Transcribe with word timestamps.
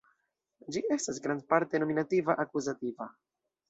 Ĝi 0.77 0.83
estas 0.95 1.21
grandparte 1.27 1.85
nominativa-akuzativa. 1.87 3.15